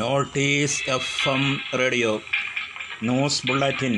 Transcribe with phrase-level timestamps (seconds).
[0.00, 2.22] Notice F M radio.
[3.02, 3.94] News bulletin.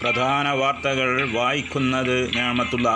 [0.00, 2.88] പ്രധാന വാർത്തകൾ വായിക്കുന്നത് ഞാമത്തുള്ള.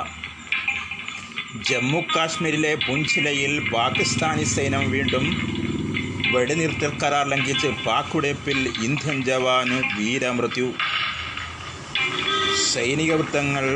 [1.71, 5.25] ജമ്മുകാശ്മീരിലെ പുഞ്ചിലയിൽ പാകിസ്ഥാനി സൈന്യം വീണ്ടും
[6.33, 10.69] വെടിനിർത്തൽ കരാർ ലംഘിച്ച് പാക്കുടേപ്പിൽ ഇന്ത്യൻ ജവാന് വീരമൃത്യു.
[12.73, 13.67] സൈനിക വൃത്തങ്ങൾ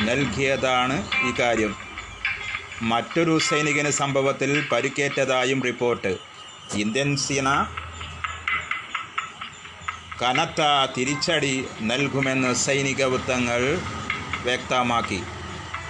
[0.00, 0.96] നൽകിയതാണ്
[1.28, 1.74] ഇക്കാര്യം
[2.82, 6.12] മറ്റൊരു സൈനികന് സംഭവത്തിൽ പരിക്കേറ്റതായും റിപ്പോർട്ട്.
[6.74, 7.48] ഇന്ത്യൻ സേന
[10.22, 10.62] കനത്ത
[10.96, 11.54] തിരിച്ചടി
[11.90, 13.62] നൽകുമെന്ന് സൈനിക വൃത്തങ്ങൾ
[14.46, 15.20] വ്യക്തമാക്കി.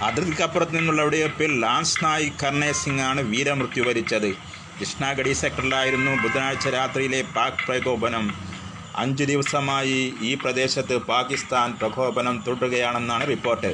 [0.01, 4.29] അതിർത്തിക്കപ്പുറത്ത് നിന്നുള്ള വെടിവെപ്പിൽ ലാൻസ് നായ് കർണേ സിംഗാണ് വീരമൃത്യു വരിച്ചത്.
[4.79, 8.25] കൃഷ്ണഗഡി സെക്ടറിലായിരുന്നു ബുധനാഴ്ച രാത്രിയിലെ പാക് പ്രകോപനം.
[8.95, 13.71] അഞ്ചു ദിവസമായി ഈ പ്രദേശത്ത് പാകിസ്ഥാൻ പ്രകോപനം തുടരുകയാണെന്നാണ് റിപ്പോർട്ട്.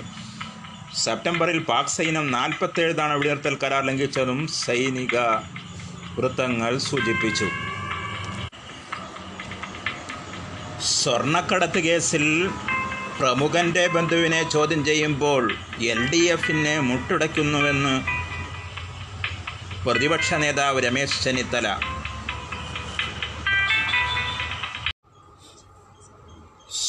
[1.06, 5.18] സെപ്റ്റംബറിൽ പാക് സൈന്യം നാൽപ്പത്തേഴ് തവണ വെടിനിർത്തൽ കരാർ ലംഘിച്ചതും സൈനിക
[6.18, 7.50] വൃത്തങ്ങൾ സൂചിപ്പിച്ചു.
[10.90, 12.24] സ്വർണക്കടത്ത് കേസിൽ
[13.18, 15.44] പ്രമുഖന്റെ ബന്ധുവിനെ ചോദ്യം ചെയ്യുമ്പോൾ
[15.94, 17.96] എൽ ഡി എഫിനെ മുട്ടുടയ്ക്കുന്നുവെന്ന്
[19.86, 21.68] പ്രതിപക്ഷ നേതാവ് രമേശ് ചെന്നിത്തല.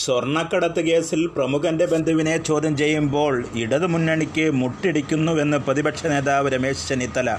[0.02, 7.30] സ്വർണക്കടത്ത് കേസിൽ പ്രമുഖന്റെ ബന്ധുവിനെ ചോദ്യം ചെയ്യുമ്പോൾ ഇടതുമുന്നണിക്ക് മുട്ടിടിക്കുന്നുവെന്ന് പ്രതിപക്ഷ നേതാവ് രമേശ് ചെന്നിത്തല.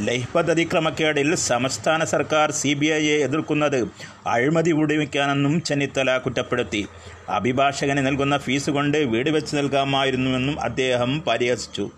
[0.00, 3.88] ലൈഹ്പത് അതിക്രമക്കേടിൽ സംസ്ഥാന സർക്കാർ സി ബി ഐയെ എതിർക്കുന്നത്
[4.26, 6.88] അഴിമതി വിടുവിക്കാനെന്നും ചെന്നിത്തല കുറ്റപ്പെടുത്തി.
[7.28, 11.90] അഭിഭാഷകന് നൽകുന്ന ഫീസ് കൊണ്ട് വീട് വെച്ച് നൽകാമായിരുന്നുവെന്നും അദ്ദേഹം പരിഹസിച്ചു.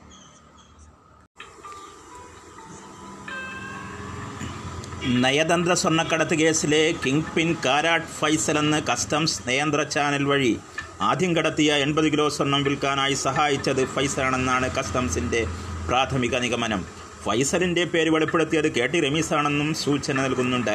[5.07, 10.59] നയതന്ത്ര സ്വർണക്കടത്ത് കേസിലെ കിങ് പിൻ കാരാട്ട് ഫൈസൽ എന്ന് കസ്റ്റംസ് നയന്ത്ര ചാനൽ വഴി
[11.01, 15.47] ആദ്യം കടത്തിയ എൺപത് കിലോ സ്വർണം വിൽക്കാനായി സഹായിച്ചത് ഫൈസലാണെന്നാണ് കസ്റ്റംസിന്റെ
[15.89, 17.04] പ്രാഥമിക നിഗമനം.
[17.25, 20.75] ഫൈസലിന്റെ പേര് വെളിപ്പെടുത്തിയത് കെ ടി റമീസാണെന്നും സൂചന നൽകുന്നുണ്ട്.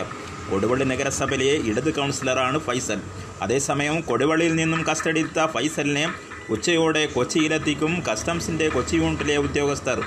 [0.52, 3.00] കൊടുവള്ളി നഗരസഭയിലെ ഇടത് കൗൺസിലറാണ് ഫൈസൽ.
[3.42, 6.06] അതേസമയം കൊടുവള്ളിയിൽ നിന്നും കസ്റ്റഡിയെടുത്ത ഫൈസലിനെ
[6.54, 10.00] ഉച്ചയോടെ കൊച്ചിയിലെത്തിക്കും കസ്റ്റംസിന്റെ കൊച്ചി യൂണിറ്റിലെ ഉദ്യോഗസ്ഥർ.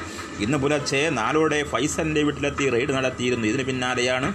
[0.45, 3.47] ഇന്ന് പുലർച്ചെ നാലോടെ ഫൈസലിന്റെ വീട്ടിലെത്തി റെയ്ഡ് നടത്തിയിരുന്നു.
[3.47, 4.31] ഇതിന് പിന്നാലെയാണ്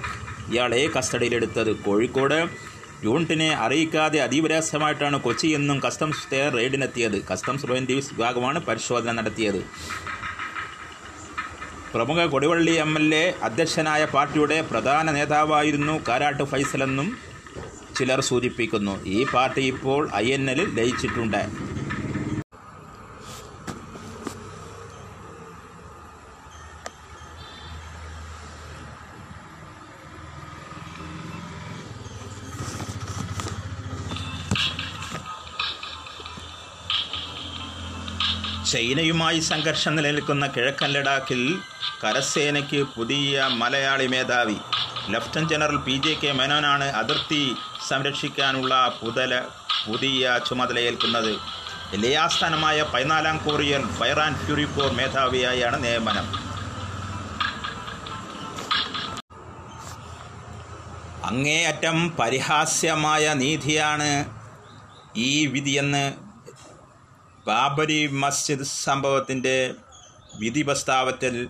[0.51, 1.71] ഇയാളെ കസ്റ്റഡിയിലെടുത്തത്.
[1.85, 2.39] കോഴിക്കോട്
[3.03, 7.17] യൂണിറ്റിനെ അറിയിക്കാതെ അതീവരഹസ്യമായിട്ടാണ് കൊച്ചി എന്നും കസ്റ്റംസ് റെയ്ഡിനെത്തിയത്.
[7.31, 9.61] കസ്റ്റംസ് പ്രിവന്റീവ്സ് വിഭാഗമാണ് പരിശോധന നടത്തിയത്.
[11.91, 17.07] പ്രമുഖ കൊടിവള്ളി എം എൽ എ അധ്യക്ഷനായ പാർട്ടിയുടെ പ്രധാന നേതാവായിരുന്നു കാരാട്ട് ഫൈസലെന്നും
[17.97, 18.95] ചിലർ സൂചിപ്പിക്കുന്നു.
[19.15, 21.41] ഈ പാർട്ടി ഇപ്പോൾ ഐ എൻ എല്ലിൽ ലയിച്ചിട്ടുണ്ട്.
[38.71, 41.41] ചൈനയുമായി സംഘർഷം നിലനിൽക്കുന്ന കിഴക്കൻ ലഡാക്കിൽ
[42.03, 44.57] കരസേനയ്ക്ക് പുതിയ മലയാളി മേധാവി.
[45.09, 47.55] Lieutenant general P J K മേനോനാണ് അതിർത്തി
[47.87, 49.41] സംരക്ഷിക്കാനുള്ള പുതല
[49.87, 51.31] പുതിയ ചുമതലയേൽക്കുന്നത്.
[51.95, 56.27] ലയാസ്ഥാനമായ പതിനാലാം Korean fire and fury corps മേധാവിയായാണ് നിയമനം.
[61.25, 64.11] അങ്ങേയറ്റം പരിഹാസ്യമായ നീതിയാണ്
[65.15, 66.05] ഈ വിധിയെന്ന്
[67.47, 69.73] ബാബരി മസ്ജിദ് സംഭവത്തിന്റെ
[70.35, 71.47] വിധി പ്രസ്താവത്തിൽ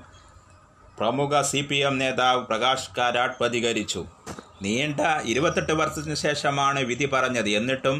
[0.99, 4.01] പ്രമുഖ സി പി എം നേതാവ് പ്രകാശ് കാരാട്ട് പ്രതികരിച്ചു.
[4.61, 4.99] നീണ്ട
[5.31, 7.49] ഇരുപത്തെട്ട് വർഷത്തിന് ശേഷമാണ് വിധി പറഞ്ഞത്.
[7.59, 7.97] എന്നിട്ടും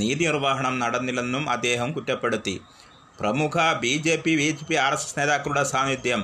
[0.00, 2.54] നീതി നിർവഹണം നടന്നില്ലെന്നും അദ്ദേഹം കുറ്റപ്പെടുത്തി.
[3.20, 6.22] പ്രമുഖ B J P B J P R S S നേതാക്കളുടെ സാന്നിധ്യം.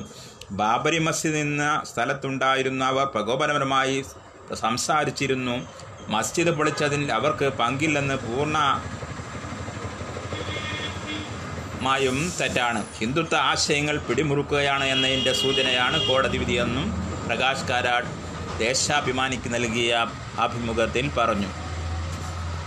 [0.60, 3.98] ബാബരി മസ്ജിദ് എന്ന സ്ഥലത്തുണ്ടായിരുന്നവർ പ്രകോപനപരമായി
[4.62, 5.56] സംസാരിച്ചിരുന്നു.
[6.14, 8.58] മസ്ജിദ് പൊളിച്ചതിൽ അവർക്ക് പങ്കില്ലെന്ന് പൂർണ
[11.84, 12.80] മായും തെറ്റാണ്.
[13.00, 16.86] ഹിന്ദുത്വ ആശയങ്ങൾ പിടിമുറുക്കുകയാണ് എന്നതിന്റെ സൂചനയാണ് കോടതി വിധിയെന്നും
[17.26, 18.10] പ്രകാശ് കാരാട്ട്
[18.58, 19.92] ദേശാഭിമാനിക്ക് നൽകിയ
[20.46, 21.50] അഭിമുഖത്തിൽ പറഞ്ഞു.